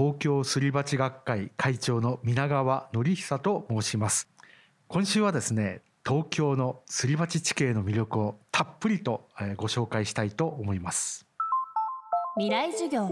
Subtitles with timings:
[0.00, 4.30] 東京すり鉢学会会長の皆川則久と申します。
[4.88, 9.28] 今週はですね東京のすり鉢地形の魅力をたっぷりと
[9.58, 11.26] ご紹介したいと思います。
[12.38, 13.10] 未来授業。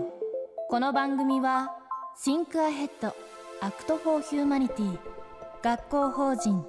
[0.70, 1.72] この番組は
[2.24, 3.12] Think Ahead
[3.60, 4.98] Act for Humanity
[5.62, 6.64] 学校法人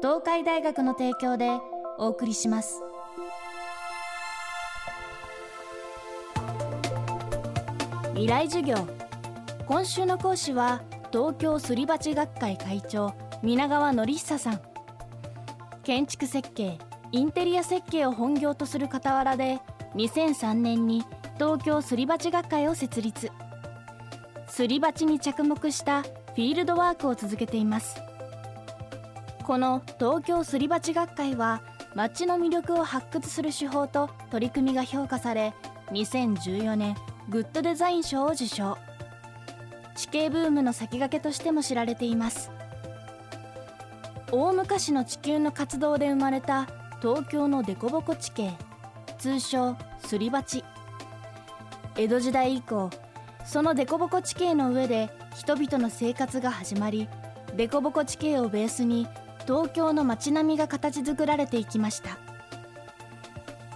[0.00, 1.60] 東海大学の提供で
[1.98, 2.80] お送りします。
[8.14, 9.07] 未来授業。
[9.68, 10.80] 今週の講師は
[11.12, 14.60] 東京すり鉢学会会長皆川則久さん。
[15.84, 16.78] 建築設計
[17.12, 19.60] インテリア設計を本業とする傍らで
[19.94, 21.04] 2003年に
[21.34, 23.30] 東京すり鉢学会を設立。
[24.46, 28.00] すり鉢に着目したフィールドワークを続けています。
[29.44, 31.60] この東京すり鉢学会は
[31.94, 35.52] 街の魅力を発掘する手法と取り組みが評価され
[35.90, 36.96] 2014年
[37.28, 38.78] グッドデザイン賞を受賞。
[39.98, 42.52] 地形ブームの先駆けとしても知られています。
[44.30, 46.68] 大昔の地球の活動で生まれた
[47.02, 48.52] 東京の凸凹地形
[49.18, 50.62] 通称すり鉢。
[51.96, 52.90] 江戸時代以降
[53.44, 57.08] その凸凹地形の上で人々の生活が始まり
[57.56, 59.08] 凸凹地形をベースに
[59.48, 62.18] 東京の街並みが形作られていきました。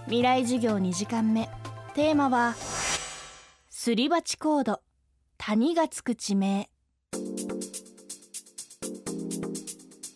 [0.05, 1.49] 未来授業2時間目。
[1.95, 2.55] テーマは
[3.69, 4.79] すり鉢コード。
[5.45, 6.69] 谷がつく地名。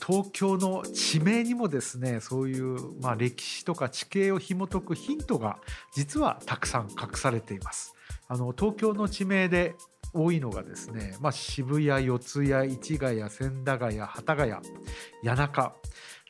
[0.05, 5.57] 東京の地名にもですねそういう、まあ、歴史とか地形を紐解くヒントが
[5.93, 7.93] 実はたくさん隠されています。
[8.29, 9.75] あの東京の地名で
[10.13, 14.61] 多いのがですね、まあ、渋谷四谷市ヶ谷千駄ヶ谷幡ヶ谷谷
[15.23, 15.75] 中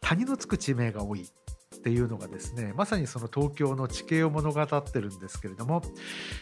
[0.02, 5.84] 谷のつく地名が多いっていうのがですねまさにその東京の地形を物語ってるんですけれども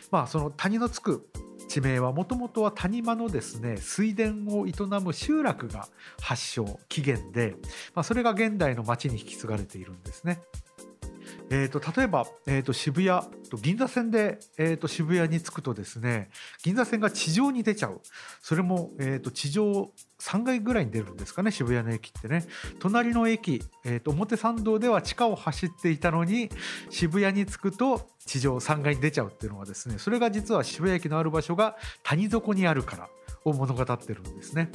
[0.10, 1.28] まあその谷のつく
[1.68, 5.88] 地名はもともとは谷間のですね水田を営む集落が
[6.22, 7.56] 発祥起源で、
[7.94, 10.42] まあ、それが現代の町に引き継がれているんですね。
[11.50, 13.22] えーと、例えば、えーと、渋谷
[13.62, 16.30] 銀座線で、えーと、渋谷に着くとですね
[16.64, 18.02] 銀座線が地上に出ちゃう
[18.42, 22.46] それも、えー、と地上3階ぐらいに出るんですかね渋谷の駅ってね
[22.80, 26.50] 隣の駅、えー、と表参道では地下を走っていたのに
[26.90, 33.10] 渋谷に着くと地上3階に出ちゃうっていうのはですねそれが実は渋谷駅のある場所が谷底にあるから
[33.44, 34.72] を物語ってるんですね。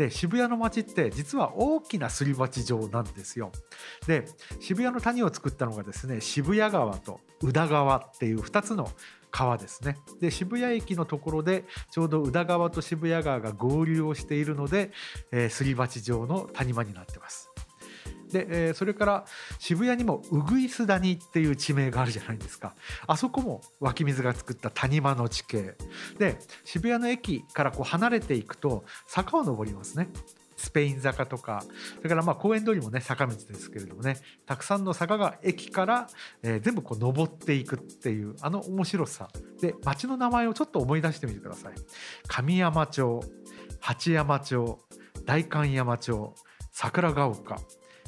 [0.00, 3.52] で渋谷の街って実は大きなすり鉢状なんですよ。
[4.06, 4.24] で
[4.58, 8.90] 渋谷の谷を作ったのがですね渋谷川と宇田川っていう2つの
[9.30, 14.90] 川ですねで渋谷駅のところでちょうど宇田川と渋谷川が合流をしているので、
[15.32, 17.49] えー、すり鉢状の谷間になってます。
[18.30, 19.24] で、えー、それから
[19.58, 22.74] 渋谷にもうぐいす谷っていう地名があるじゃないですか。
[23.06, 25.76] あそこも湧き水が作った谷間の地形。
[26.18, 30.08] で渋谷の駅からこう離れていくと坂を登りますね。
[30.56, 31.64] スペイン坂とか。
[31.96, 34.18] それからまあ公園通りもね坂道ですけれどもね。
[34.46, 36.06] たくさんの坂が駅から、
[36.42, 39.28] えー、全部こう登っていくっていうあの面白さ。
[39.60, 41.72] で町の名前をちょっと思い出してみてください。
[42.26, 43.20] 神山町
[43.80, 44.78] 八山町
[45.24, 46.34] 代官山町
[46.72, 47.56] 桜ヶ丘。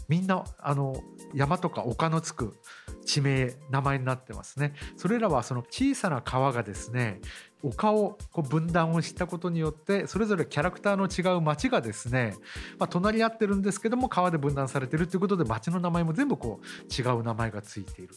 [0.09, 0.97] みんなあの
[1.35, 2.57] 山とか丘のつく
[3.05, 7.21] 地名名前になってますねそれらはその小さな川がですね
[7.63, 12.35] 丘をこう分断をしたことによってそれぞれキャラクターの違う町がですね、
[12.79, 18.15] まあ、隣り合ってるんですけども川で分断されてるということで町の名前も全部こう違う名前がついている、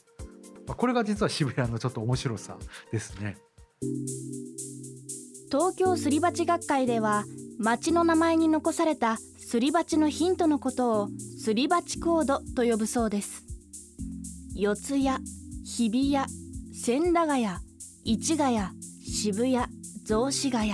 [0.68, 2.58] まあ、これが実は渋谷のちょっと面白さ
[2.92, 3.38] ですね。
[5.58, 7.24] 東京すり鉢学会では
[7.58, 11.08] 町の名前に残されたすり鉢のヒントのことを
[11.40, 13.46] すり鉢コードと呼ぶそうです。
[14.54, 15.08] 四谷
[15.64, 16.26] 日比谷
[16.74, 17.48] 千駄ヶ谷
[18.04, 18.60] 市ヶ谷
[19.02, 19.60] 渋谷
[20.04, 20.74] 雑司ヶ谷。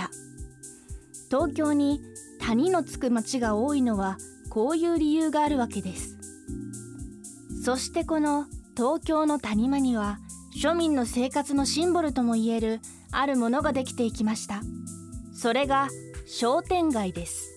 [1.30, 2.00] 東京に
[2.40, 4.16] 谷のつく町が多いのは
[4.50, 6.18] こういう理由があるわけです。
[7.64, 10.18] そしてこの東京の谷間には
[10.60, 12.80] 庶民の生活のシンボルともいえる
[13.12, 14.62] あるものができていきました。
[15.34, 15.88] それが
[16.26, 17.50] 商店街です。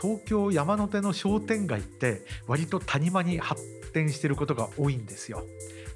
[0.00, 3.60] 東京山手の商店街って割と谷間に発
[3.92, 5.42] 展してることが多いんですよ。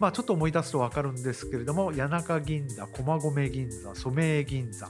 [0.01, 4.89] まあ、ちょっと思い出すと分かるんですけれども谷中銀座駒込銀座染井銀座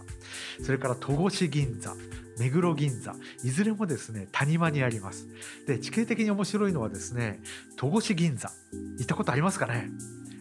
[0.65, 1.95] それから戸越銀座
[2.39, 3.15] 目黒銀座
[3.45, 5.29] いずれもですね谷間にあります。
[5.67, 7.41] で地形的に面白いのはですね
[7.77, 8.51] 戸越銀座。
[8.99, 9.91] 行ったことありますかね？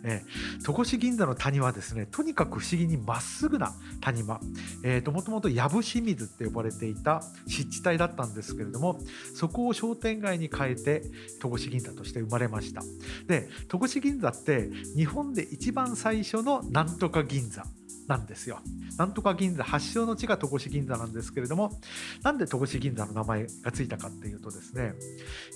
[0.03, 4.39] えー、戸越銀座の谷はですねとにかく不思議にまっすぐな谷間、
[4.83, 8.99] えーと、もともと藪清水って呼ばれていた湿地帯だったんですけれども
[9.35, 11.03] そこを商店街に変えて
[11.41, 12.83] 戸越銀座として生まれました。
[13.27, 17.63] で戸越銀座って日本で一番最初のなんとか銀座。
[18.07, 18.59] なんですよ。
[18.97, 21.71] なんとか銀座発祥の地が戸越銀座なんですけれども
[22.21, 24.93] なんで戸越銀座の名前がついたかっていうとですね、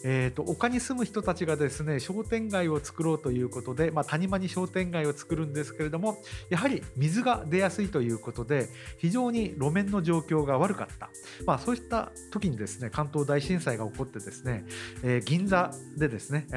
[0.03, 6.17] えーと、丘に住む人たちがですね商店街を作ろうということで、まあ、谷間に商店街を作るんですけれども
[6.49, 11.09] やはり水が出やすいということで非常に路面の状況が悪かった、
[11.45, 14.65] まあ、そういった時にですね関東大震災が起こってですね、
[15.03, 16.47] えー、銀座でですね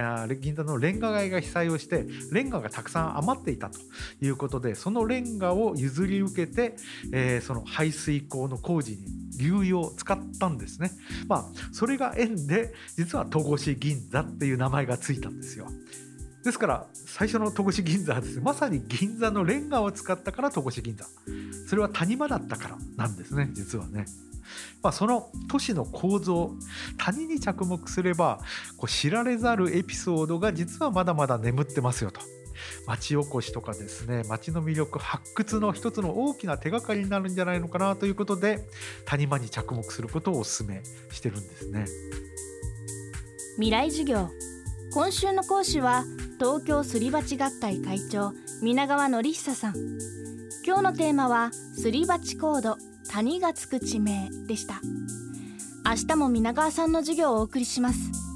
[0.41, 3.79] 銀座のレンガ街が被災をしてレンガがたくさん余っていたと
[4.23, 6.77] いうことでそのレンガを譲り受けて、
[7.13, 8.99] えー、その排水溝の工事に
[9.39, 10.91] 流用を使ったんですね。
[11.29, 15.67] まあそれが縁で実は戸越銀座っていう名前がついたんですよ。
[16.45, 21.05] ですから最初の戸越銀座はですねまさに銀座のレンガを使ったから戸越銀座
[21.69, 24.07] それは谷間だったからなんですね実はね。
[24.83, 26.51] まあ、その都市の構造
[26.99, 28.41] 谷に着目すれば
[28.77, 32.21] こう知られざるエピソードが実はまだまだ眠ってますよと。
[32.87, 38.67] 町おこしとかですね町の魅力発掘の一つの大きな手がかりになるんじゃないのかなということで
[39.05, 41.87] 谷間に着目することをお勧めしてるんですね。
[43.57, 44.29] 未来授業。
[44.93, 46.05] 今週の講師は
[46.39, 49.75] 東京すり鉢学会会長皆川典久さん。
[50.67, 52.77] 今日のテーマはすり鉢コード
[53.11, 54.81] 谷がつく地名でした。
[55.85, 58.30] 明日も皆川さんの授業をお送りします。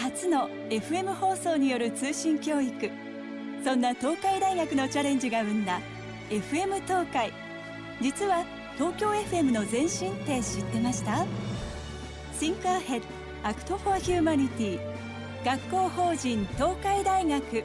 [0.00, 2.90] 初の FM 放送による通信教育。
[3.62, 5.78] そんな東海大学のチャレンジが生んだ
[6.30, 7.30] FM 東海。
[8.00, 8.46] 実は
[8.78, 11.26] 東京 FM の前身って知ってました
[12.38, 13.02] ？Think Ahead
[13.44, 14.80] Act for Humanity
[15.44, 17.62] 学校法人東海大学。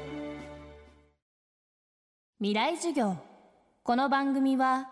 [2.39, 3.15] 未来授業。
[3.81, 4.89] この番組は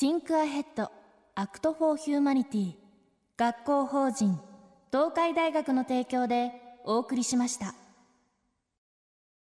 [0.00, 0.88] Think Ahead
[1.34, 2.74] Act for Humanity
[3.36, 4.38] 学校法人
[4.92, 7.83] 東海大学の提供でお送りしました。